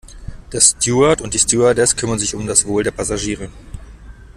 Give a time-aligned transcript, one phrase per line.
[0.51, 3.49] Der Steward und die Stewardess kümmern sich um das Wohl der Passagiere.